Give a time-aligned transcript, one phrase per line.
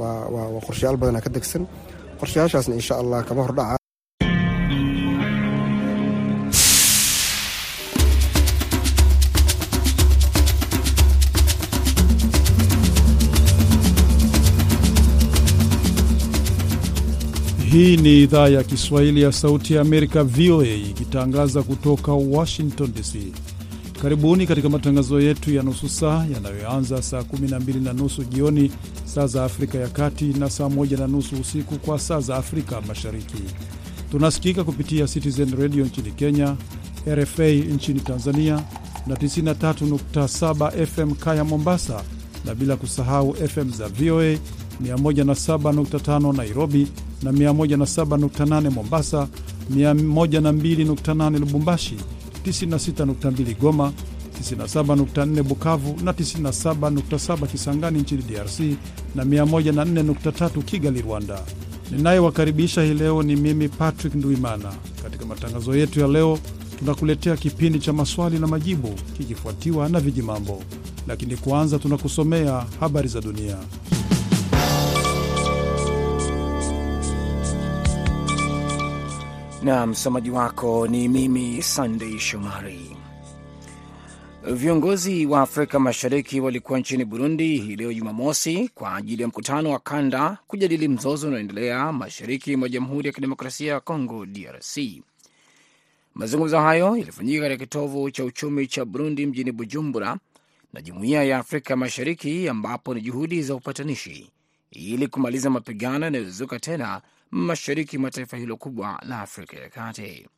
[0.00, 1.62] waa qorshayaal badana ka degsan
[2.20, 3.78] qorshayaashaasna insha allah kama hordhaca
[17.72, 23.32] Hii ni idhaa ya Kiswahili ya Sauti ya Amerika, VOA, ikitangaza kutoka Washington DC.
[24.02, 28.70] Karibuni katika matangazo yetu ya nusu saa yanayoanza saa 12 na nusu jioni
[29.04, 32.80] saa za Afrika ya Kati na saa 1 na nusu usiku kwa saa za Afrika
[32.80, 33.42] Mashariki.
[34.10, 36.56] Tunasikika kupitia Citizen Radio nchini Kenya,
[37.08, 38.62] RFA nchini Tanzania
[39.06, 42.02] na 93.7 FM Kaya Mombasa,
[42.44, 44.36] na bila kusahau FM za VOA
[44.82, 46.88] 107.5 Nairobi
[47.22, 49.28] na 107.8 Mombasa,
[49.74, 51.96] 102.8 Lubumbashi,
[52.50, 53.92] 96.2 Goma,
[54.42, 58.60] 97.4 Bukavu na 97.7 Kisangani nchini DRC
[59.14, 61.40] na 104.3 Kigali, Rwanda.
[61.90, 64.72] Ninayewakaribisha hii leo ni mimi Patrick Nduimana.
[65.02, 66.38] Katika matangazo yetu ya leo,
[66.78, 70.62] tunakuletea kipindi cha maswali na majibu kikifuatiwa na vijimambo,
[71.08, 73.56] lakini kwanza tunakusomea habari za dunia.
[79.62, 82.96] Na msomaji wako ni mimi Sandei Shomari.
[84.52, 89.78] Viongozi wa Afrika Mashariki walikuwa nchini Burundi hii leo Jumamosi kwa ajili ya mkutano wa
[89.78, 94.78] kanda kujadili mzozo unaoendelea mashariki mwa Jamhuri ya Kidemokrasia ya Kongo, DRC.
[96.14, 100.16] Mazungumzo hayo yalifanyika katika kitovu cha uchumi cha Burundi mjini Bujumbura
[100.72, 104.30] na Jumuiya ya Afrika Mashariki, ambapo ni juhudi za upatanishi
[104.70, 110.28] ili kumaliza mapigano yanayozuka tena mashariki mwa taifa hilo kubwa la Afrika ya Kati.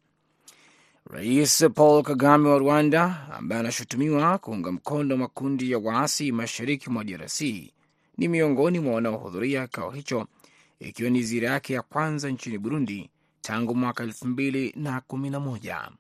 [1.11, 7.41] Rais Paul Kagame wa Rwanda, ambaye anashutumiwa kuunga mkono makundi ya waasi mashariki mwa DRC,
[8.19, 10.27] ni miongoni mwa wanaohudhuria kikao hicho,
[10.81, 13.11] ikiwa ni ziara yake ya kwanza nchini Burundi
[13.43, 15.91] tangu mwaka elfu mbili na kumi na moja.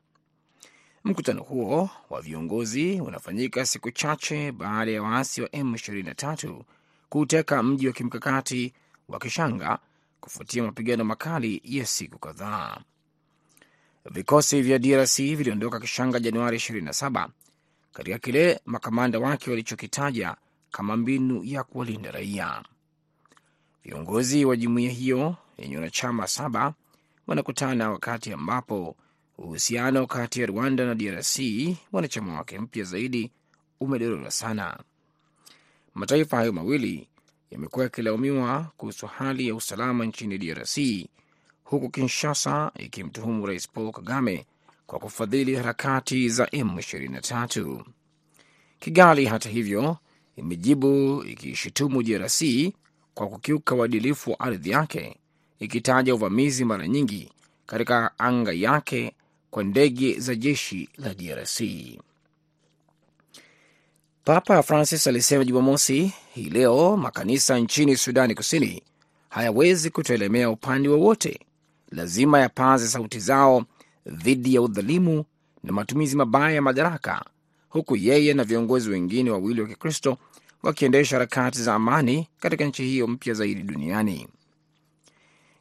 [1.04, 6.60] Mkutano huo wa viongozi unafanyika siku chache baada ya waasi wa M23
[7.08, 8.72] kuuteka mji wa kimkakati
[9.08, 9.78] wa Kishanga
[10.20, 12.80] kufuatia mapigano makali ya siku kadhaa.
[14.10, 17.28] Vikosi vya DRC viliondoka Kishanga Januari 27
[17.92, 20.36] katika kile makamanda wake walichokitaja
[20.70, 22.62] kama mbinu ya kuwalinda raia.
[23.84, 26.74] Viongozi wa jumuiya hiyo yenye wanachama saba
[27.26, 28.96] wanakutana wakati ambapo
[29.38, 31.38] uhusiano kati ya Rwanda na DRC,
[31.92, 33.30] wanachama wake mpya zaidi,
[33.80, 34.78] umedorora sana.
[35.94, 37.08] Mataifa hayo mawili
[37.50, 40.78] yamekuwa yakilaumiwa kuhusu hali ya usalama nchini DRC,
[41.64, 44.46] huku Kinshasa ikimtuhumu Rais Paul Kagame
[44.86, 47.84] kwa kufadhili harakati za M23.
[48.78, 49.96] Kigali, hata hivyo,
[50.36, 52.42] imejibu ikishutumu DRC
[53.14, 55.16] kwa kukiuka uadilifu wa ardhi yake,
[55.58, 57.32] ikitaja uvamizi mara nyingi
[57.66, 59.14] katika anga yake
[59.50, 61.60] kwa ndege za jeshi la DRC.
[64.24, 68.82] Papa Francis alisema Jumamosi hii leo makanisa nchini Sudani Kusini
[69.28, 71.40] hayawezi kutoelemea upande wowote,
[71.90, 73.64] lazima yapaze sauti zao
[74.06, 75.24] dhidi ya udhalimu
[75.62, 77.24] na matumizi mabaya ya madaraka,
[77.68, 80.18] huku yeye na viongozi wengine wawili wa Kikristo
[80.62, 84.28] wakiendesha harakati za amani katika nchi hiyo mpya zaidi duniani.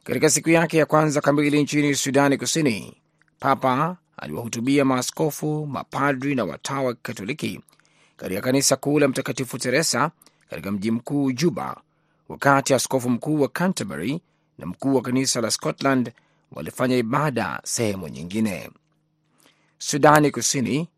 [0.04, 2.96] Katika siku yake ya kwanza kamili nchini Sudani Kusini,
[3.38, 7.60] Papa aliwahutubia maaskofu, mapadri na watawa wa Kikatoliki
[8.20, 10.10] katika kanisa kuu la Mtakatifu Teresa
[10.50, 11.80] katika mji mkuu Juba,
[12.28, 14.20] wakati askofu mkuu wa Canterbury
[14.58, 16.12] na mkuu wa kanisa la Scotland
[16.52, 18.70] walifanya ibada sehemu nyingine.
[19.78, 20.88] Sudani Kusini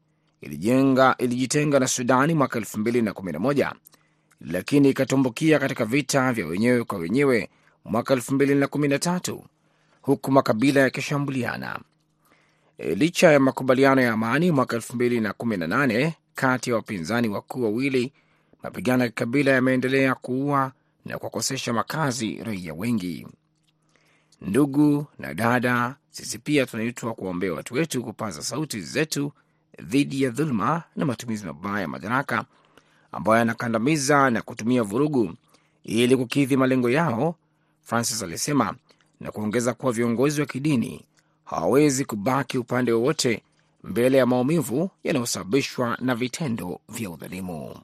[0.41, 3.73] ilijenga, ilijitenga na Sudani mwaka 2011
[4.41, 7.49] lakini ikatumbukia katika vita vya wenyewe kwa wenyewe
[7.85, 9.39] mwaka 2013
[10.03, 11.81] huku makabila yakishambuliana.
[12.79, 18.13] E, licha ya makubaliano ya amani mwaka 2018 kati ya wapinzani wakuu wawili,
[18.63, 20.73] mapigano ya kikabila yameendelea kuua
[21.05, 23.27] na kuwakosesha makazi raia wengi.
[24.41, 29.33] Ndugu na dada, sisi pia tunaitwa kuwaombea watu wetu kupaza sauti zetu
[29.83, 32.45] dhidi ya dhuluma na matumizi mabaya ya madaraka
[33.13, 35.35] ambayo yanakandamiza na kutumia vurugu
[35.85, 37.35] ili kukidhi malengo yao,
[37.83, 38.75] Francis alisema,
[39.21, 41.05] na kuongeza kuwa viongozi wa kidini
[41.45, 43.43] hawawezi kubaki upande wowote
[43.85, 47.77] mbele ya maumivu yanayosababishwa na vitendo vya udhalimu.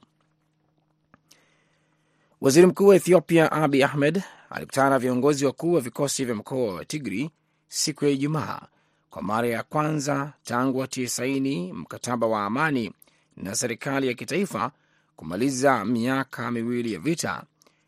[2.41, 6.85] Waziri mkuu wa Ethiopia Abi Ahmed alikutana na viongozi wakuu wa vikosi vya mkoa wa
[6.85, 7.29] Tigri
[7.67, 8.61] siku ya Ijumaa
[9.09, 12.91] kwa mara ya kwanza tangu watie saini mkataba wa amani
[13.37, 14.71] na serikali ya kitaifa
[15.15, 17.43] kumaliza miaka miwili ya vita,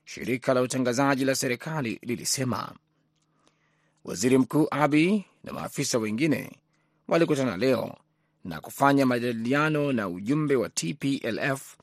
[0.06, 2.72] shirika la utangazaji la serikali lilisema.
[4.06, 6.52] Waziri Mkuu Abi na maafisa wengine
[7.12, 7.96] walikutana leo
[8.46, 11.75] na kufanya majadiliano na ujumbe wa TPLF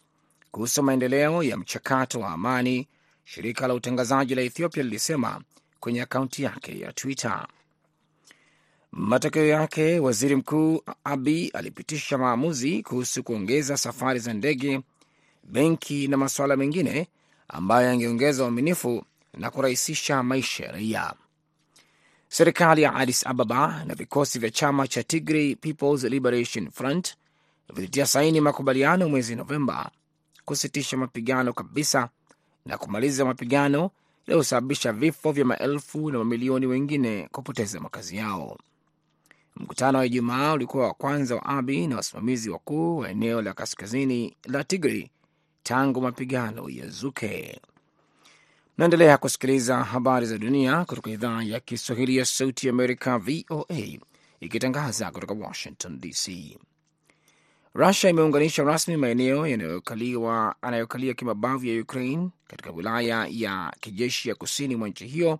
[0.50, 2.88] kuhusu maendeleo ya mchakato wa amani,
[3.24, 5.40] shirika la utangazaji la Ethiopia lilisema
[5.80, 7.46] kwenye akaunti yake ya Twitter.
[8.92, 14.80] Matokeo yake, waziri mkuu Abi alipitisha maamuzi kuhusu kuongeza safari za ndege,
[15.44, 17.08] benki na masuala mengine
[17.48, 19.04] ambayo yangeongeza uaminifu
[19.34, 21.14] na kurahisisha maisha ya raia.
[22.28, 27.16] Serikali ya Addis Ababa na vikosi vya chama cha Tigray People's Liberation Front
[27.74, 29.90] vilitia saini makubaliano mwezi Novemba
[30.44, 32.08] kusitisha mapigano kabisa
[32.66, 33.90] na kumaliza mapigano
[34.26, 38.58] yaliyosababisha vifo vya maelfu na mamilioni wengine kupoteza makazi yao.
[39.56, 44.36] Mkutano wa Ijumaa ulikuwa wa kwanza wa Abi na wasimamizi wakuu wa eneo la kaskazini
[44.44, 45.08] la Tigray
[45.62, 47.60] tangu mapigano ya zuke.
[48.78, 53.98] Naendelea kusikiliza habari za dunia kutoka idhaa ya Kiswahili ya Sauti ya Amerika, VOA,
[54.40, 56.58] ikitangaza kutoka Washington DC.
[57.74, 59.44] Rusia imeunganisha rasmi maeneo
[60.62, 65.38] anayokalia kimabavu ya Ukraine katika wilaya ya kijeshi ya kusini mwa nchi hiyo,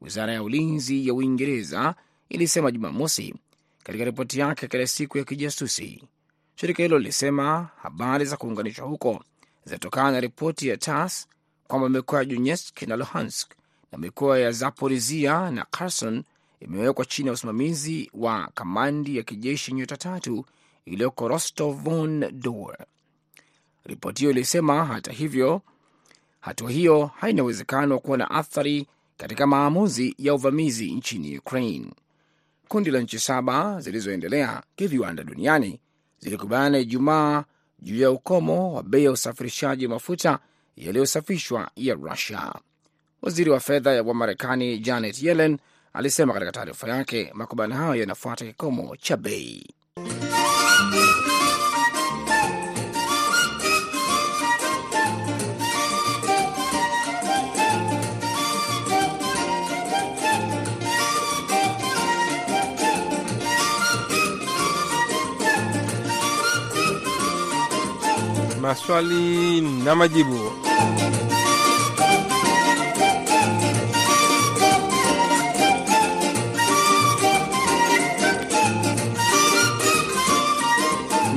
[0.00, 1.94] wizara ya ulinzi ya Uingereza
[2.28, 3.34] ilisema Jumamosi
[3.84, 6.02] katika ripoti yake kila siku ya kijasusi.
[6.56, 9.24] Shirika hilo lilisema habari za kuunganishwa huko
[9.64, 11.28] zinatokana na ripoti ya TASS
[11.72, 13.50] kwamba mikoa ya Donetsk na Luhansk
[13.92, 16.22] na mikoa ya Zaporizia na Kherson
[16.60, 20.44] imewekwa chini ya usimamizi wa kamandi ya kijeshi nyota tatu
[20.84, 22.76] iliyoko Rostov on Don.
[23.84, 25.62] Ripoti hiyo ilisema hata hivyo,
[26.40, 28.86] hatua hiyo haina uwezekano wa kuwa na athari
[29.16, 31.90] katika maamuzi ya uvamizi nchini Ukraine.
[32.68, 35.80] Kundi la nchi saba zilizoendelea kiviwanda duniani
[36.18, 37.44] zilikubaliana Ijumaa
[37.78, 40.38] juu ya ukomo wa bei ya usafirishaji wa mafuta
[40.76, 42.52] yaliyosafishwa ya Rusia.
[43.22, 45.58] Waziri wa fedha wa Marekani Janet Yellen
[45.92, 49.66] alisema katika taarifa yake makubaliano hayo yanafuata kikomo cha bei.
[68.62, 70.38] Maswali na majibu.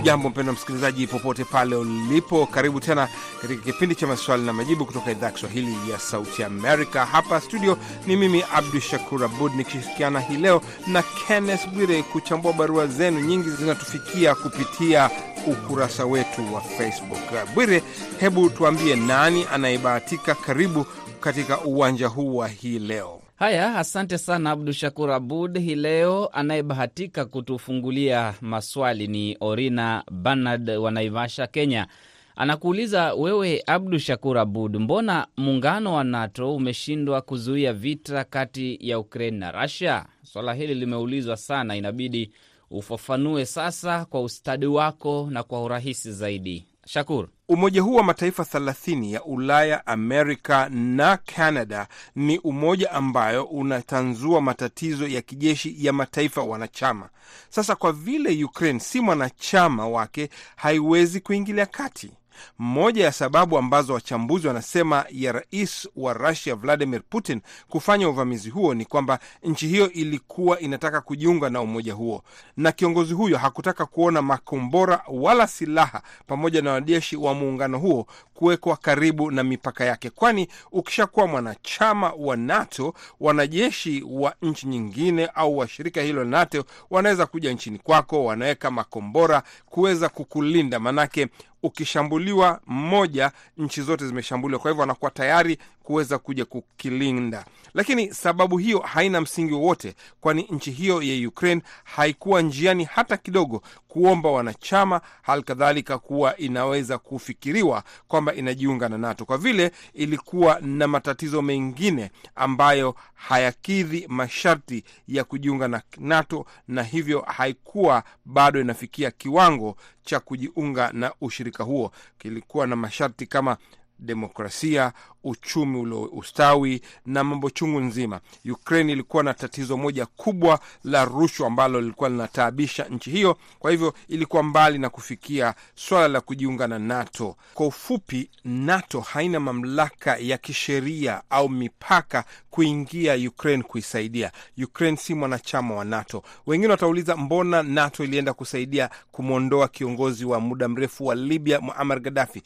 [0.05, 3.07] Ujambo mpendwa msikilizaji, popote pale ulipo, karibu tena
[3.41, 7.05] katika kipindi cha maswali na majibu kutoka idhaa ya Kiswahili ya Sauti Amerika.
[7.05, 12.87] Hapa studio ni mimi Abdu Shakur Abud nikishirikiana hii leo na Kenneth Bwire kuchambua barua
[12.87, 13.19] zenu.
[13.19, 15.09] Nyingi zinatufikia kupitia
[15.47, 17.53] ukurasa wetu wa Facebook.
[17.55, 17.83] Bwire,
[18.19, 20.85] hebu tuambie nani anayebahatika karibu
[21.19, 23.21] katika uwanja huu wa hii leo?
[23.35, 25.59] Haya, asante sana Abdu Shakur Abud.
[25.59, 31.87] Hii leo anayebahatika kutufungulia maswali ni Orina Bernard wa Naivasha, Kenya.
[32.35, 39.38] Anakuuliza wewe, Abdu Shakur Abud, mbona muungano wa NATO umeshindwa kuzuia vita kati ya Ukraine
[39.38, 40.05] na Russia?
[40.23, 42.31] Swala hili limeulizwa sana, inabidi
[42.71, 46.65] ufafanue sasa kwa ustadi wako na kwa urahisi zaidi.
[46.85, 47.27] Shakur.
[47.50, 55.08] Umoja huu wa mataifa 30 ya Ulaya, Amerika na Canada ni umoja ambayo unatanzua matatizo
[55.08, 57.10] ya kijeshi ya mataifa wanachama.
[57.50, 62.12] Sasa kwa vile Ukraine si mwanachama wake, haiwezi kuingilia kati.
[62.60, 68.74] Moja ya sababu ambazo wachambuzi wanasema ya rais wa Rusia Vladimir Putin kufanya uvamizi huo
[68.74, 72.24] ni kwamba nchi hiyo ilikuwa inataka kujiunga na umoja huo,
[72.58, 78.77] na kiongozi huyo hakutaka kuona makombora wala silaha pamoja na wanajeshi wa muungano huo kuwekwa
[78.77, 86.01] karibu na mipaka yake, kwani ukishakuwa mwanachama wa NATO, wanajeshi wa nchi nyingine au washirika
[86.01, 91.27] hilo NATO wanaweza kuja nchini kwako, wanaweka makombora kuweza kukulinda, manake
[91.65, 94.60] ukishambuliwa mmoja, nchi zote zimeshambuliwa.
[94.62, 100.72] Kwa hivyo wanakuwa tayari kuweza kuja kukilinda, lakini sababu hiyo haina msingi wowote, kwani nchi
[100.72, 108.34] hiyo ya Ukraine haikuwa njiani hata kidogo kuomba wanachama, hali kadhalika kuwa inaweza kufikiriwa kwamba
[108.34, 115.82] inajiunga na NATO kwa vile ilikuwa na matatizo mengine ambayo hayakidhi masharti ya kujiunga na
[115.98, 121.92] NATO, na hivyo haikuwa bado inafikia kiwango cha kujiunga na ushirika huo.
[122.18, 123.58] Kilikuwa na masharti kama
[123.99, 128.19] demokrasia, uchumi uliostawi na mambo chungu nzima.
[128.51, 133.93] Ukraine ilikuwa na tatizo moja kubwa la rushwa ambalo lilikuwa linataabisha nchi hiyo, kwa hivyo
[134.07, 137.35] ilikuwa mbali na kufikia swala la kujiunga na NATO.
[137.53, 144.31] Kwa ufupi, NATO haina mamlaka ya kisheria au mipaka kuingia Ukraine kuisaidia.
[144.63, 146.23] Ukraine si mwanachama wa NATO.
[146.47, 152.43] Wengine watauliza mbona NATO ilienda kusaidia kumwondoa kiongozi wa muda mrefu wa Libya Muammar Gaddafi.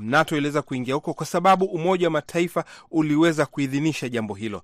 [0.00, 4.62] NATO iliweza kuingia huko kwa sababu Umoja wa Mataifa uliweza kuidhinisha jambo hilo.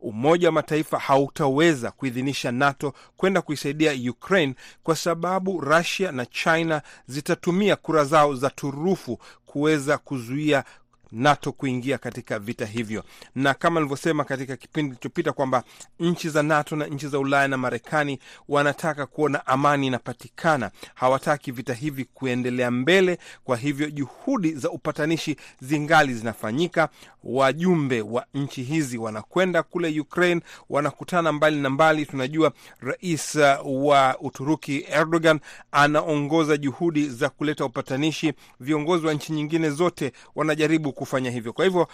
[0.00, 7.76] Umoja wa Mataifa hautaweza kuidhinisha NATO kwenda kuisaidia Ukraine kwa sababu Russia na China zitatumia
[7.76, 10.64] kura zao za turufu kuweza kuzuia
[11.12, 15.64] NATO kuingia katika vita hivyo, na kama nilivyosema katika kipindi kilichopita kwamba
[16.00, 21.74] nchi za NATO na nchi za Ulaya na Marekani wanataka kuona amani inapatikana, hawataki vita
[21.74, 23.18] hivi kuendelea mbele.
[23.44, 26.88] Kwa hivyo juhudi za upatanishi zingali zinafanyika.
[27.24, 32.06] Wajumbe wa nchi hizi wanakwenda kule Ukraine, wanakutana mbali na mbali.
[32.06, 33.34] Tunajua rais
[33.64, 35.40] wa Uturuki Erdogan
[35.72, 38.32] anaongoza juhudi za kuleta upatanishi.
[38.60, 41.52] Viongozi wa nchi nyingine zote wanajaribu kufanya hivyo.
[41.52, 41.88] Kwa hivyo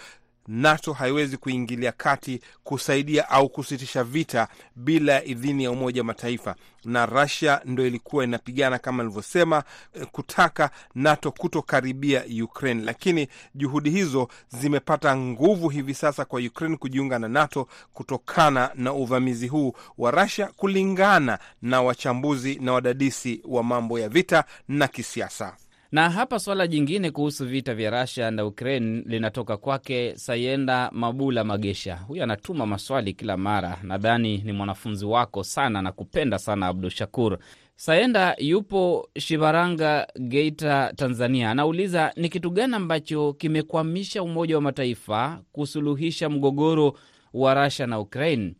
[0.47, 7.05] NATO haiwezi kuingilia kati kusaidia au kusitisha vita bila idhini ya Umoja wa Mataifa, na
[7.05, 9.63] Russia ndo ilikuwa inapigana kama nilivyosema,
[10.11, 17.27] kutaka NATO kutokaribia Ukraine, lakini juhudi hizo zimepata nguvu hivi sasa kwa Ukraine kujiunga na
[17.27, 24.09] NATO kutokana na uvamizi huu wa Russia, kulingana na wachambuzi na wadadisi wa mambo ya
[24.09, 25.55] vita na kisiasa.
[25.95, 31.95] Na hapa swala jingine kuhusu vita vya Russia na Ukraine linatoka kwake Sayenda Mabula Magesha.
[31.95, 37.37] Huyu anatuma maswali kila mara, nadhani ni mwanafunzi wako sana na kupenda sana Abdu Shakur.
[37.75, 41.51] Sayenda yupo Shibaranga, Geita, Tanzania.
[41.51, 46.97] Anauliza ni kitu gani ambacho kimekwamisha Umoja wa Mataifa kusuluhisha mgogoro
[47.33, 48.53] wa Russia na Ukraine.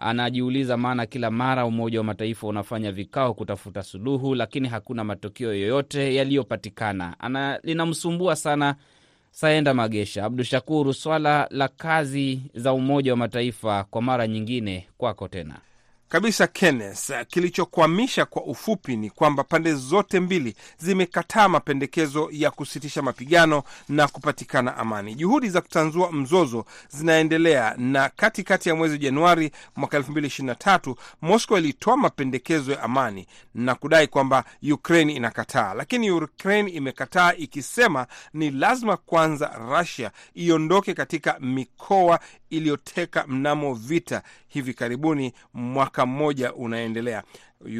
[0.00, 6.14] Anajiuliza maana kila mara Umoja wa Mataifa unafanya vikao kutafuta suluhu, lakini hakuna matokeo yoyote
[6.14, 7.16] yaliyopatikana.
[7.62, 8.74] Linamsumbua sana
[9.30, 10.24] Saenda Magesha.
[10.24, 15.54] Abdu Shakuru, swala la kazi za Umoja wa Mataifa kwa mara nyingine, kwako tena
[16.08, 17.10] kabisa Kenneth.
[17.28, 24.76] Kilichokwamisha kwa ufupi ni kwamba pande zote mbili zimekataa mapendekezo ya kusitisha mapigano na kupatikana
[24.76, 25.14] amani.
[25.14, 31.96] Juhudi za kutanzua mzozo zinaendelea, na katikati kati ya mwezi Januari mwaka 2023 Moscow ilitoa
[31.96, 39.46] mapendekezo ya amani na kudai kwamba Ukraine inakataa, lakini Ukraine imekataa ikisema ni lazima kwanza
[39.70, 45.32] Russia iondoke katika mikoa iliyoteka mnamo vita hivi karibuni.
[45.54, 47.22] Mwaka mmoja unaendelea.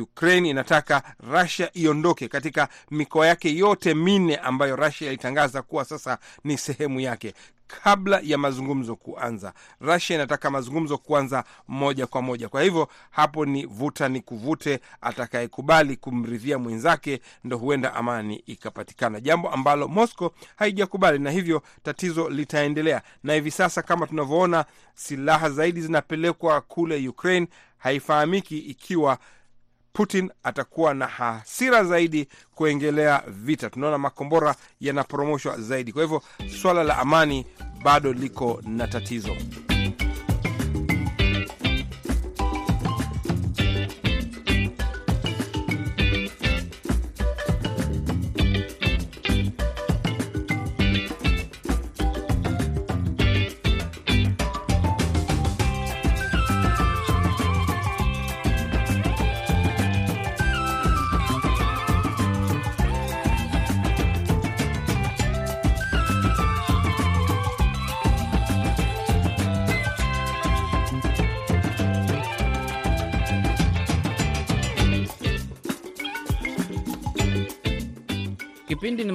[0.03, 1.03] Ukraine inataka
[1.33, 7.35] Russia iondoke katika mikoa yake yote minne ambayo Russia ilitangaza kuwa sasa ni sehemu yake
[7.67, 9.53] kabla ya mazungumzo kuanza.
[9.81, 12.49] Russia inataka mazungumzo kuanza moja kwa moja.
[12.49, 19.51] Kwa hivyo hapo ni vuta ni kuvute, atakayekubali kumridhia mwenzake ndo huenda amani ikapatikana, jambo
[19.51, 23.03] ambalo Moscow haijakubali, na hivyo tatizo litaendelea.
[23.23, 24.65] Na hivi sasa kama tunavyoona,
[24.95, 27.47] silaha zaidi zinapelekwa kule Ukraine.
[27.79, 29.19] Haifahamiki ikiwa
[29.97, 33.71] Putin atakuwa na hasira zaidi kuengelea vita.
[33.71, 35.93] Tunaona makombora yanaporomoshwa zaidi.
[35.93, 36.23] Kwa hivyo
[36.63, 37.47] swala la amani
[37.83, 39.37] bado liko na tatizo.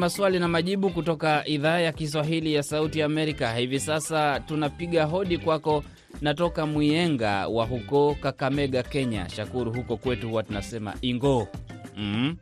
[0.01, 3.53] Maswali na majibu kutoka idhaa ya Kiswahili ya Sauti ya Amerika.
[3.53, 5.83] Hivi sasa tunapiga hodi kwako,
[6.21, 9.29] natoka Mwienga wa huko Kakamega, Kenya.
[9.29, 11.47] Shakuru, huko kwetu huwa tunasema ingo.
[11.97, 12.35] mm.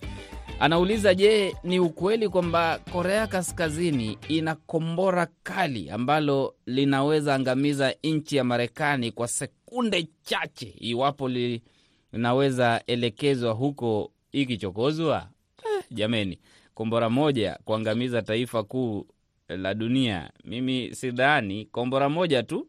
[0.59, 8.43] Anauliza, je, ni ukweli kwamba Korea Kaskazini ina kombora kali ambalo linaweza angamiza nchi ya
[8.43, 11.29] Marekani kwa sekunde chache iwapo
[12.13, 15.27] linaweza elekezwa huko ikichokozwa?
[15.77, 16.39] Eh, jameni
[16.79, 19.05] kombora moja kuangamiza taifa kuu
[19.49, 21.65] la dunia, mimi sidhani.
[21.65, 22.67] Kombora moja tu,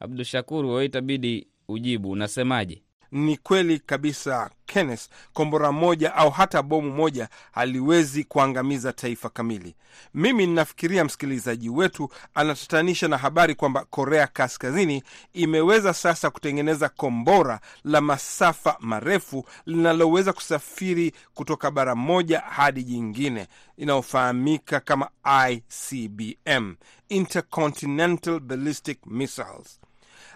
[0.00, 2.81] Abdu Shakur, wewe itabidi ujibu, unasemaje?
[3.12, 9.74] Ni kweli kabisa Kenneth, kombora moja au hata bomu moja haliwezi kuangamiza taifa kamili.
[10.14, 15.02] Mimi ninafikiria msikilizaji wetu anatatanisha na habari kwamba Korea Kaskazini
[15.32, 24.80] imeweza sasa kutengeneza kombora la masafa marefu linaloweza kusafiri kutoka bara moja hadi jingine, inayofahamika
[24.80, 25.08] kama
[25.50, 26.74] ICBM,
[27.08, 29.80] Intercontinental Ballistic Missiles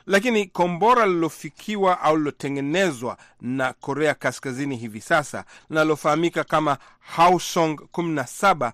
[0.07, 8.73] lakini kombora lilofikiwa au lilotengenezwa na Korea Kaskazini hivi sasa linalofahamika kama Hausong 17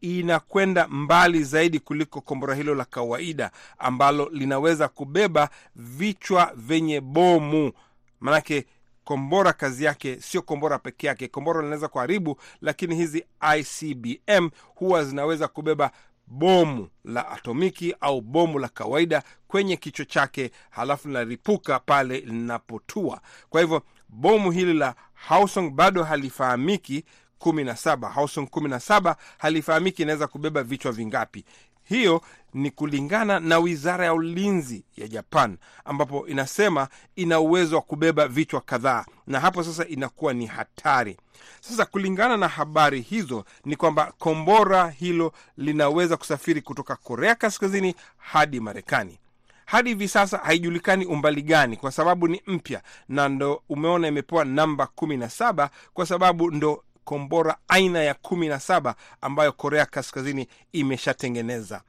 [0.00, 7.72] inakwenda mbali zaidi kuliko kombora hilo la kawaida ambalo linaweza kubeba vichwa vyenye bomu.
[8.20, 8.66] Manake
[9.04, 11.28] kombora kazi yake sio kombora peke yake.
[11.28, 13.24] Kombora linaweza kuharibu, lakini hizi
[13.58, 15.90] ICBM huwa zinaweza kubeba
[16.26, 23.20] bomu la atomiki au bomu la kawaida kwenye kichwa chake, halafu linaripuka pale linapotua.
[23.50, 27.04] Kwa hivyo bomu hili la Hausung bado halifahamiki
[27.38, 31.44] kumi na saba Hwasong kumi na saba halifahamiki inaweza kubeba vichwa vingapi.
[31.84, 32.20] Hiyo
[32.54, 38.60] ni kulingana na wizara ya ulinzi ya Japan, ambapo inasema ina uwezo wa kubeba vichwa
[38.60, 41.16] kadhaa, na hapo sasa inakuwa ni hatari.
[41.60, 48.60] Sasa kulingana na habari hizo ni kwamba kombora hilo linaweza kusafiri kutoka Korea Kaskazini hadi
[48.60, 49.18] Marekani.
[49.66, 54.86] Hadi hivi sasa haijulikani umbali gani, kwa sababu ni mpya, na ndo umeona imepewa namba
[54.86, 60.48] kumi na saba kwa sababu ndo kombora aina ya kumi na saba ambayo Korea Kaskazini
[60.72, 61.82] imeshatengeneza.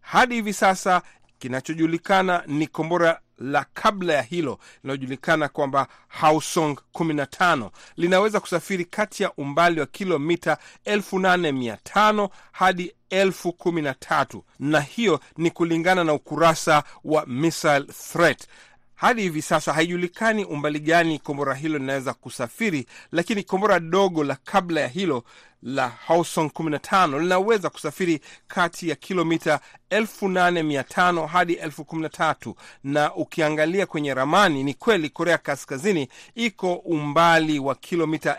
[0.00, 1.02] Hadi hivi sasa
[1.38, 9.32] kinachojulikana ni kombora la kabla ya hilo linalojulikana kwamba Hausong 15 linaweza kusafiri kati ya
[9.32, 16.82] umbali wa kilomita 8500 hadi elfu kumi na tatu na hiyo ni kulingana na ukurasa
[17.04, 18.46] wa Missile Threat.
[18.96, 24.80] Hadi hivi sasa haijulikani umbali gani kombora hilo linaweza kusafiri, lakini kombora dogo la kabla
[24.80, 25.24] ya hilo
[25.62, 29.60] la Hwasong 15 linaweza kusafiri kati ya kilomita
[29.90, 38.38] 8500 hadi 13000 na ukiangalia kwenye ramani ni kweli Korea Kaskazini iko umbali wa kilomita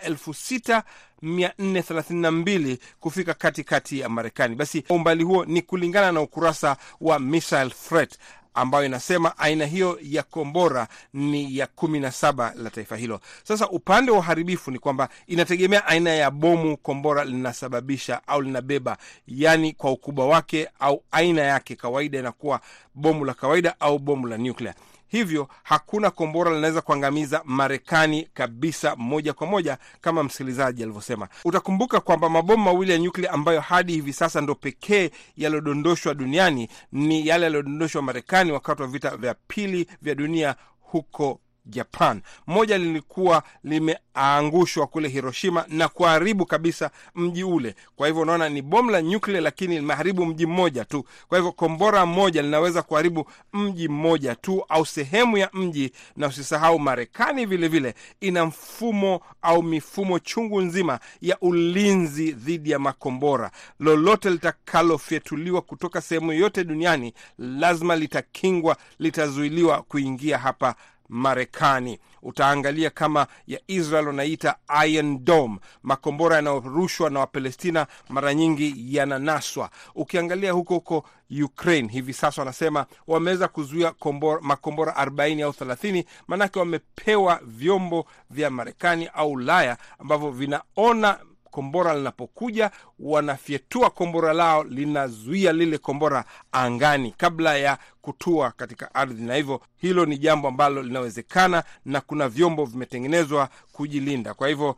[1.24, 4.56] 6432 kufika katikati kati ya Marekani.
[4.56, 8.18] Basi umbali huo ni kulingana na ukurasa wa Missile Threat
[8.58, 13.20] ambayo inasema aina hiyo ya kombora ni ya kumi na saba la taifa hilo.
[13.44, 19.74] Sasa upande wa uharibifu ni kwamba inategemea aina ya bomu kombora linasababisha au linabeba, yaani
[19.74, 21.76] kwa ukubwa wake au aina yake.
[21.76, 22.62] Kawaida inakuwa
[22.96, 24.74] bomu la kawaida au bomu la nyuklia.
[25.08, 31.28] Hivyo hakuna kombora linaweza kuangamiza Marekani kabisa moja kwa moja, kama msikilizaji alivyosema.
[31.46, 37.28] Utakumbuka kwamba mabomu mawili ya nyuklia ambayo hadi hivi sasa ndo pekee yaliyodondoshwa duniani ni
[37.28, 41.40] yale yaliyodondoshwa Marekani wakati wa vita vya pili vya dunia huko
[41.70, 42.22] Japan.
[42.48, 47.76] Moja lilikuwa limeangushwa kule Hiroshima na kuharibu kabisa mji ule.
[47.96, 51.06] Kwa hivyo unaona ni bomu la nyuklia, lakini limeharibu mji mmoja tu.
[51.28, 55.92] Kwa hivyo kombora moja linaweza kuharibu mji mmoja tu au sehemu ya mji.
[56.16, 63.52] Na usisahau Marekani vilevile ina mfumo au mifumo chungu nzima ya ulinzi dhidi ya makombora.
[63.80, 70.76] Lolote litakalofyatuliwa kutoka sehemu yoyote duniani lazima litakingwa, litazuiliwa kuingia hapa
[71.10, 72.00] Marekani.
[72.22, 74.56] Utaangalia kama ya Israel wanaita
[74.88, 79.70] Iron Dome, makombora yanayorushwa na Wapalestina mara nyingi yananaswa.
[79.96, 81.04] Ukiangalia huko huko
[81.44, 83.94] Ukraine hivi sasa wanasema wameweza kuzuia
[84.42, 91.20] makombora 40 au 30, maanake wamepewa vyombo vya Marekani au Ulaya ambavyo vinaona
[91.58, 99.36] kombora linapokuja wanafyetua kombora lao, linazuia lile kombora angani kabla ya kutua katika ardhi, na
[99.36, 104.34] hivyo hilo ni jambo ambalo linawezekana, na kuna vyombo vimetengenezwa kujilinda.
[104.34, 104.76] Kwa hivyo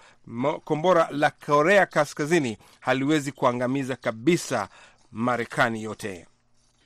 [0.64, 4.70] kombora la Korea Kaskazini haliwezi kuangamiza kabisa
[5.12, 6.26] Marekani yote.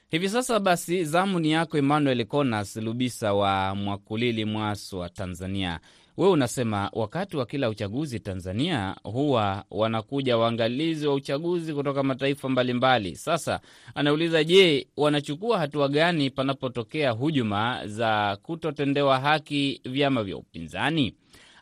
[0.10, 5.79] Hivi sasa basi, zamu ni yako Emmanuel Konas Lubisa wa Mwakulili, Mwasu wa Tanzania.
[6.17, 13.04] Wewe unasema wakati wa kila uchaguzi Tanzania huwa wanakuja waangalizi wa uchaguzi kutoka mataifa mbalimbali
[13.10, 13.15] mbali.
[13.15, 13.60] Sasa
[13.95, 21.13] anauliza, je, wanachukua hatua gani panapotokea hujuma za kutotendewa haki vyama vya upinzani,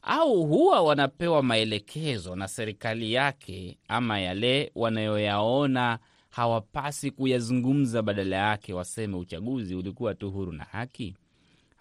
[0.02, 9.16] au huwa wanapewa maelekezo na serikali yake, ama yale wanayoyaona hawapasi kuyazungumza, badala yake waseme
[9.18, 11.16] uchaguzi ulikuwa tu huru na haki?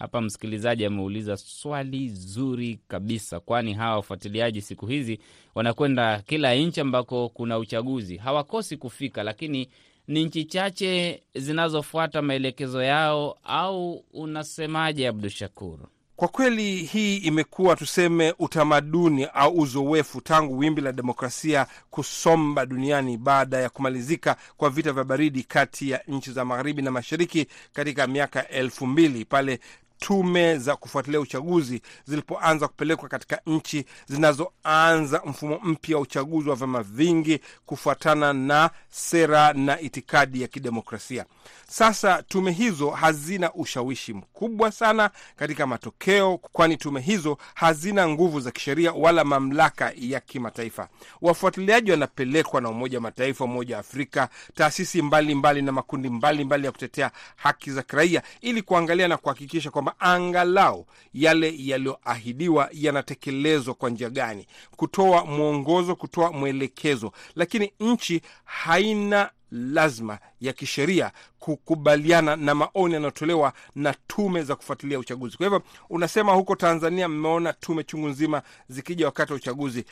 [0.01, 5.19] Hapa msikilizaji ameuliza swali zuri kabisa, kwani hawa wafuatiliaji siku hizi
[5.55, 9.69] wanakwenda kila nchi ambako kuna uchaguzi, hawakosi kufika, lakini
[10.09, 15.79] ni nchi chache zinazofuata maelekezo yao, au unasemaje, Abdu Shakur?
[16.17, 23.57] Kwa kweli hii imekuwa tuseme utamaduni au uzoefu tangu wimbi la demokrasia kusomba duniani baada
[23.61, 28.49] ya kumalizika kwa vita vya baridi kati ya nchi za magharibi na mashariki katika miaka
[28.49, 29.61] elfu mbili pale
[30.01, 36.83] tume za kufuatilia uchaguzi zilipoanza kupelekwa katika nchi zinazoanza mfumo mpya wa uchaguzi wa vyama
[36.83, 41.25] vingi kufuatana na sera na itikadi ya kidemokrasia.
[41.69, 48.51] Sasa tume hizo hazina ushawishi mkubwa sana katika matokeo, kwani tume hizo hazina nguvu za
[48.51, 50.89] kisheria wala mamlaka ya kimataifa.
[51.23, 56.45] Wafuatiliaji wanapelekwa na Umoja wa Mataifa, Umoja wa Afrika, taasisi mbalimbali mbali na makundi mbalimbali
[56.45, 63.75] mbali ya kutetea haki za kiraia ili kuangalia na kuhakikisha kwamba angalau yale yaliyoahidiwa yanatekelezwa
[63.75, 67.13] kwa njia gani, kutoa mwongozo, kutoa mwelekezo.
[67.37, 75.37] Lakini nchi haina lazima ya kisheria kukubaliana na maoni yanayotolewa na tume za kufuatilia uchaguzi.
[75.37, 79.85] Kwa hivyo unasema huko Tanzania mmeona tume chungu nzima zikija wakati wa uchaguzi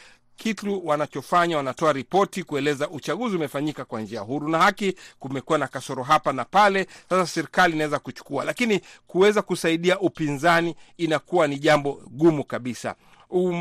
[0.42, 6.02] kitu wanachofanya wanatoa ripoti kueleza uchaguzi umefanyika kwa njia huru na haki, kumekuwa na kasoro
[6.02, 6.86] hapa na pale.
[7.08, 12.94] Sasa serikali inaweza kuchukua, lakini kuweza kusaidia upinzani inakuwa ni jambo gumu kabisa.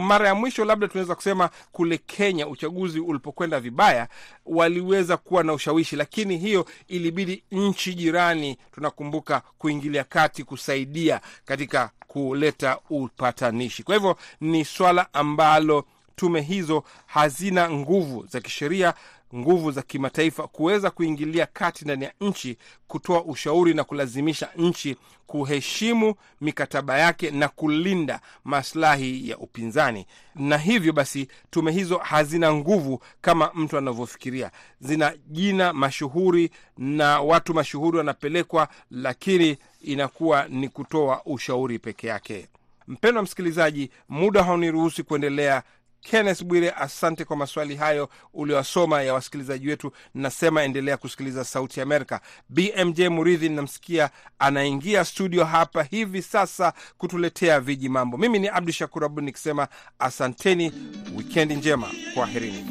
[0.08, 4.08] Mara ya mwisho labda tunaweza kusema kule Kenya, uchaguzi ulipokwenda vibaya,
[4.46, 12.80] waliweza kuwa na ushawishi, lakini hiyo ilibidi nchi jirani, tunakumbuka, kuingilia kati kusaidia katika kuleta
[12.90, 13.84] upatanishi.
[13.84, 15.86] Kwa hivyo ni swala ambalo
[16.18, 18.94] tume hizo hazina nguvu za kisheria,
[19.36, 24.96] nguvu za kimataifa kuweza kuingilia kati ndani ya nchi, kutoa ushauri na kulazimisha nchi
[25.28, 30.06] kuheshimu mikataba yake na kulinda maslahi ya upinzani.
[30.36, 34.52] Na hivyo basi, tume hizo hazina nguvu kama mtu anavyofikiria.
[34.80, 42.48] Zina jina mashuhuri na watu mashuhuri wanapelekwa, lakini inakuwa ni kutoa ushauri peke yake.
[42.88, 45.64] Mpendwa msikilizaji, muda hauniruhusi kuendelea.
[46.12, 49.92] Kenneth Bwire, asante kwa maswali hayo uliowasoma ya wasikilizaji wetu.
[50.14, 52.22] Nasema endelea kusikiliza Sauti Amerika.
[52.50, 58.18] BMJ Muridhi namsikia anaingia studio hapa hivi sasa kutuletea viji mambo.
[58.18, 59.68] Mimi ni Abdu Shakur Abud nikisema
[60.00, 60.72] asanteni,
[61.16, 62.66] wikendi njema, kwaherini.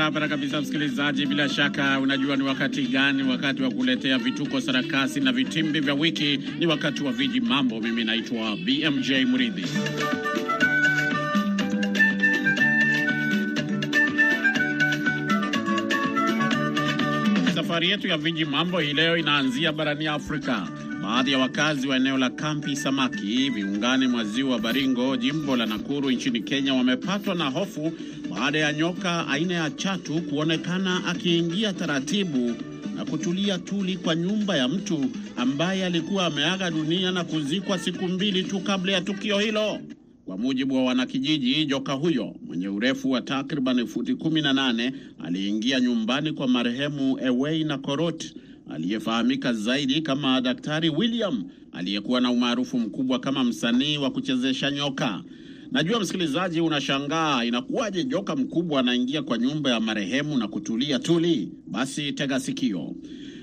[0.00, 1.26] Barabara kabisa, msikilizaji.
[1.26, 6.40] Bila shaka unajua ni wakati gani, wakati wa kuletea vituko, sarakasi na vitimbi vya wiki.
[6.58, 7.80] Ni wakati wa viji mambo.
[7.80, 9.64] Mimi naitwa BMJ Mridhi.
[17.54, 20.68] Safari yetu ya viji mambo hii leo inaanzia barani Afrika.
[21.10, 26.10] Baadhi ya wakazi wa eneo la Kampi Samaki viungani mwa ziwa Baringo, jimbo la Nakuru
[26.10, 27.92] nchini Kenya, wamepatwa na hofu
[28.30, 32.54] baada ya nyoka aina ya chatu kuonekana akiingia taratibu
[32.96, 38.42] na kutulia tuli kwa nyumba ya mtu ambaye alikuwa ameaga dunia na kuzikwa siku mbili
[38.42, 39.80] tu kabla ya tukio hilo.
[40.24, 44.92] Kwa mujibu wa wanakijiji, joka huyo mwenye urefu wa takriban futi 18
[45.24, 48.34] aliingia nyumbani kwa marehemu Ewei na Korot
[48.70, 55.22] aliyefahamika zaidi kama Daktari William aliyekuwa na umaarufu mkubwa kama msanii wa kuchezesha nyoka.
[55.72, 61.52] Najua msikilizaji, unashangaa inakuwaje joka mkubwa anaingia kwa nyumba ya marehemu na kutulia tuli?
[61.66, 62.94] Basi tega sikio.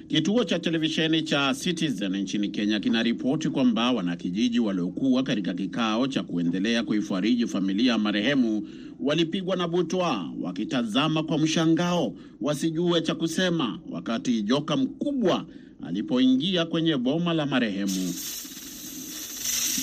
[0.08, 6.84] Kituo cha televisheni cha Citizen nchini Kenya kinaripoti kwamba wanakijiji waliokuwa katika kikao cha kuendelea
[6.84, 8.68] kuifariji familia ya marehemu
[9.00, 15.46] walipigwa na butwa wakitazama kwa mshangao wasijue cha kusema wakati joka mkubwa
[15.88, 18.14] alipoingia kwenye boma la marehemu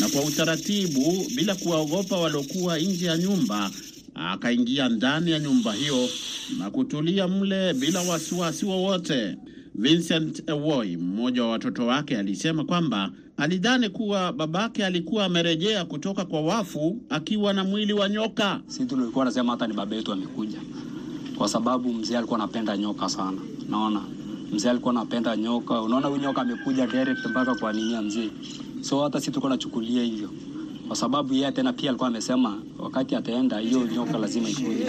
[0.00, 3.70] na kwa utaratibu, bila kuwaogopa waliokuwa nje ya nyumba,
[4.14, 6.08] akaingia ndani ya nyumba hiyo
[6.58, 9.36] na kutulia mle bila wasiwasi wowote.
[9.74, 16.40] Vincent Ewoi, mmoja wa watoto wake, alisema kwamba alidhani kuwa babake alikuwa amerejea kutoka kwa
[16.40, 18.60] wafu akiwa na mwili wa nyoka.
[18.66, 20.58] Si tulikuwa nasema hata ni baba yetu amekuja,
[21.38, 23.38] kwa sababu mzee alikuwa anapenda nyoka sana.
[23.68, 24.00] Naona
[24.52, 25.82] mzee alikuwa anapenda nyoka.
[25.82, 28.30] Unaona, huyu nyoka amekuja direct mpaka kwa nini ya mzee,
[28.80, 30.30] so hata si tulikuwa nachukulia hivyo,
[30.86, 34.86] kwa sababu yeye tena pia alikuwa amesema wakati ataenda hiyo nyoka lazima ikuje.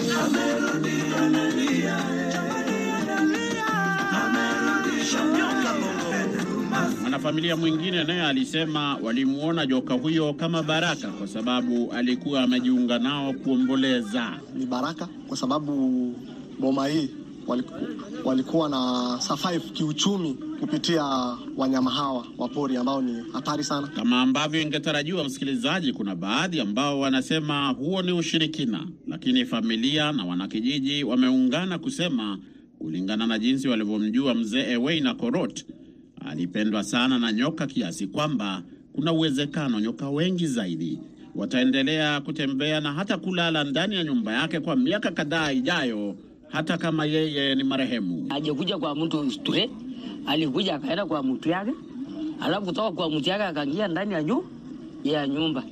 [7.01, 14.39] Mwanafamilia mwingine naye alisema walimuona joka huyo kama baraka kwa sababu alikuwa amejiunga nao kuomboleza.
[14.55, 16.13] ni baraka kwa sababu
[16.59, 17.09] boma hii
[17.47, 17.79] walikuwa,
[18.25, 21.03] walikuwa na survive kiuchumi kupitia
[21.57, 23.87] wanyama hawa wa pori ambao ni hatari sana.
[23.87, 31.03] Kama ambavyo ingetarajiwa, msikilizaji, kuna baadhi ambao wanasema huo ni ushirikina, lakini familia na wanakijiji
[31.03, 32.39] wameungana kusema,
[32.79, 35.65] kulingana na jinsi walivyomjua mzee Eweina Korot,
[36.25, 38.61] alipendwa sana na nyoka kiasi kwamba
[38.93, 40.99] kuna uwezekano nyoka wengi zaidi
[41.35, 46.15] wataendelea kutembea na hata kulala ndani ya nyumba yake kwa miaka kadhaa ijayo,
[46.49, 48.25] hata kama yeye ni marehemu.
[48.29, 49.69] Ajekuja kwa mtu sture,
[50.25, 51.71] alikuja akaenda kwa mtu yake,
[52.41, 54.43] alafu kutoka kwa mtu yake akaingia ndani ya nyu
[55.03, 55.63] ya nyumba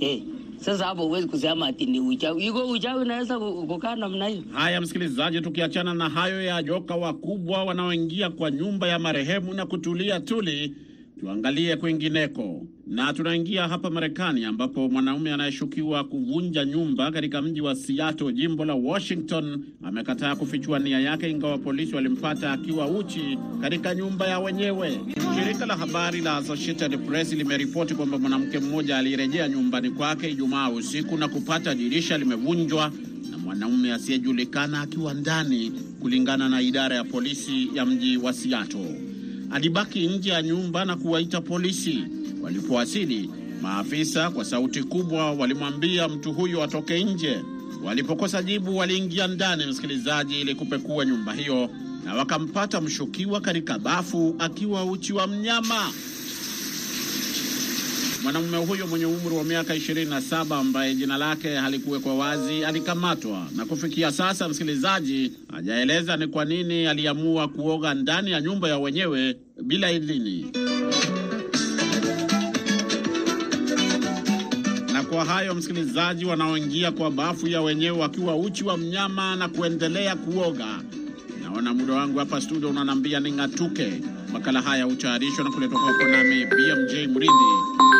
[0.00, 0.22] eh.
[0.62, 2.46] Sasa hapo huwezi kusema ati ni uchawi.
[2.46, 4.42] Iko uchawi unaweza kukaa namna hiyo.
[4.52, 10.20] Haya, msikilizaji, tukiachana na hayo ya joka wakubwa wanaoingia kwa nyumba ya marehemu na kutulia
[10.20, 10.74] tuli,
[11.22, 18.32] tuangalie kwingineko, na tunaingia hapa Marekani ambapo mwanaume anayeshukiwa kuvunja nyumba katika mji wa Seattle,
[18.32, 24.38] jimbo la Washington, amekataa kufichua nia yake, ingawa polisi walimpata akiwa uchi katika nyumba ya
[24.40, 25.00] wenyewe.
[25.38, 31.16] Shirika la habari la Associated Press limeripoti kwamba mwanamke mmoja alirejea nyumbani kwake Ijumaa usiku
[31.16, 32.92] na kupata dirisha limevunjwa
[33.30, 39.11] na mwanaume asiyejulikana akiwa ndani, kulingana na idara ya polisi ya mji wa Seattle.
[39.52, 42.04] Alibaki nje ya nyumba na kuwaita polisi.
[42.42, 43.30] Walipowasili,
[43.62, 47.40] maafisa kwa sauti kubwa walimwambia mtu huyo atoke nje.
[47.84, 51.70] Walipokosa jibu, waliingia ndani, msikilizaji, ili kupekua nyumba hiyo,
[52.04, 55.92] na wakampata mshukiwa katika bafu akiwa uchi wa mnyama.
[58.22, 64.12] Mwanamume huyo mwenye umri wa miaka 27 ambaye jina lake halikuwekwa wazi alikamatwa, na kufikia
[64.12, 70.46] sasa, msikilizaji, hajaeleza ni kwa nini aliamua kuoga ndani ya nyumba ya wenyewe bila idhini.
[74.92, 80.16] Na kwa hayo, msikilizaji, wanaoingia kwa bafu ya wenyewe wakiwa uchi wa mnyama na kuendelea
[80.16, 80.66] kuoga
[81.42, 84.00] Naona muda wangu hapa studio unanambia ning'atuke.
[84.32, 87.91] Makala haya hutayarishwa na kuletwa kwako nami BMJ Mridhi.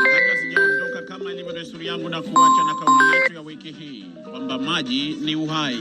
[1.62, 5.78] Desturi yangu, na kuacha na kauli yetu ya wiki hii kwamba maji ni uhai.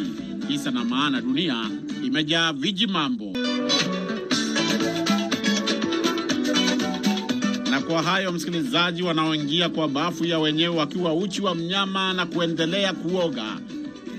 [0.48, 1.70] Kisa na maana, dunia
[2.06, 3.34] imejaa viji mambo.
[7.72, 12.94] Na kwa hayo, msikilizaji, wanaoingia kwa bafu ya wenyewe wakiwa uchi wa mnyama na kuendelea
[12.94, 13.58] kuoga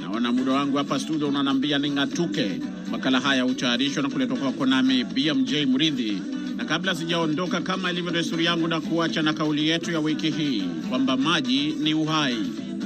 [0.01, 2.61] Naona muda wangu hapa studio unanambia ning'atuke.
[2.90, 6.22] Makala haya hutayarishwa na kuletwa kwako nami BMJ Mridhi,
[6.62, 10.62] na kabla sijaondoka, kama ilivyo desturi yangu, na kuacha na kauli yetu ya wiki hii
[10.88, 12.37] kwamba maji ni uhai.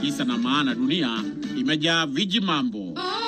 [0.00, 1.24] Kisa na maana, dunia
[1.58, 2.78] imejaa viji mambo.
[2.78, 3.26] Oh,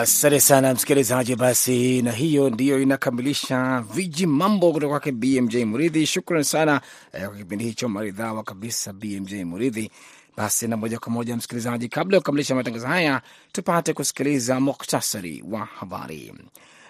[0.00, 1.36] Asante sana msikilizaji.
[1.36, 6.06] Basi na hiyo ndiyo inakamilisha viji mambo kutoka kwake BMJ Muridhi.
[6.06, 6.80] Shukran sana
[7.12, 9.90] eh, kwa kipindi hicho maridhawa kabisa BMJ Muridhi.
[10.36, 15.64] Basi na moja kwa moja msikilizaji, kabla ya kukamilisha matangazo haya, tupate kusikiliza muktasari wa
[15.64, 16.32] habari.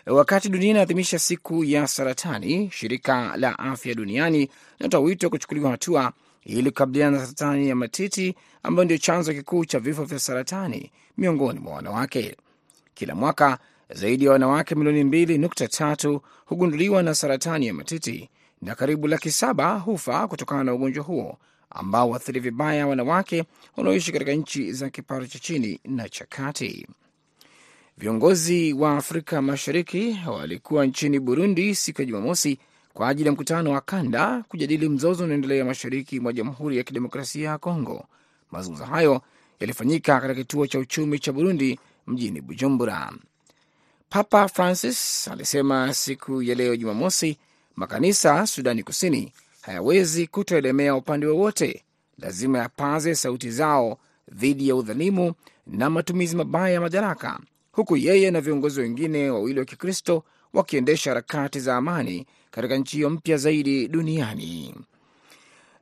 [0.07, 6.13] Wakati dunia inaadhimisha siku ya saratani, shirika la afya duniani linatoa wito wa kuchukuliwa hatua
[6.45, 11.61] ili kukabiliana na saratani ya matiti ambayo ndio chanzo kikuu cha vifo vya saratani miongoni
[11.61, 12.37] mwa wanawake.
[12.95, 13.59] Kila mwaka
[13.91, 18.31] zaidi ya wanawake milioni mbili nukta tatu hugunduliwa na saratani ya matiti
[18.63, 21.39] na karibu laki saba hufa kutokana na ugonjwa huo
[21.71, 23.45] ambao huathiri vibaya wanawake
[23.77, 26.87] wanaoishi katika nchi za kipato cha chini na cha kati.
[27.99, 32.59] Viongozi wa Afrika Mashariki walikuwa nchini Burundi siku ya Jumamosi
[32.95, 37.59] kwa ajili ya mkutano wa kanda kujadili mzozo unaoendelea mashariki mwa Jamhuri ya Kidemokrasia ya
[37.59, 38.05] Kongo.
[38.51, 39.23] Mazungumzo hayo
[39.61, 41.79] yalifanyika katika kituo cha uchumi cha Burundi
[42.11, 43.13] mjini Bujumbura.
[44.09, 47.39] Papa Francis alisema siku ya leo Jumamosi,
[47.77, 51.85] makanisa Sudani Kusini hayawezi kutoelemea upande wowote,
[52.19, 53.99] lazima yapaze sauti zao
[54.33, 55.33] dhidi ya udhalimu
[55.67, 57.41] na matumizi mabaya ya madaraka,
[57.73, 63.11] huku yeye na viongozi wengine wawili wa Kikristo wakiendesha harakati za amani katika nchi hiyo
[63.11, 64.75] mpya zaidi duniani.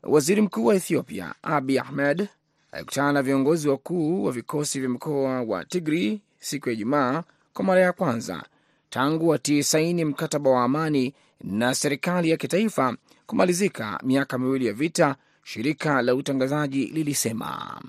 [0.02, 2.28] Waziri mkuu wa Ethiopia Abi Ahmed
[2.72, 7.80] alikutana na viongozi wakuu wa vikosi vya mkoa wa Tigri siku ya Ijumaa kwa mara
[7.80, 8.42] ya kwanza
[8.90, 15.16] tangu watie saini mkataba wa amani na serikali ya kitaifa kumalizika miaka miwili ya vita,
[15.44, 17.80] shirika la utangazaji lilisema.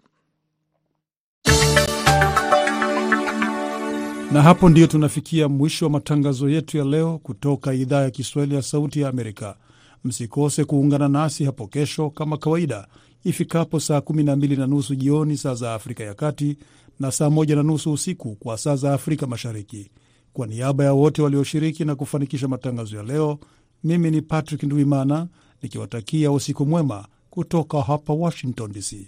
[4.32, 8.62] Na hapo ndiyo tunafikia mwisho wa matangazo yetu ya leo kutoka idhaa ya Kiswahili ya
[8.62, 9.56] Sauti ya Amerika.
[10.03, 12.88] Msikose kuungana nasi hapo kesho kama kawaida
[13.23, 16.57] ifikapo saa 12 na nusu jioni saa za Afrika ya Kati
[16.99, 19.91] na saa 1 na nusu usiku kwa saa za Afrika Mashariki.
[20.33, 23.39] Kwa niaba ya wote walioshiriki na kufanikisha matangazo ya leo,
[23.83, 25.27] mimi ni Patrick Ndwimana
[25.62, 29.07] nikiwatakia usiku mwema kutoka hapa Washington DC.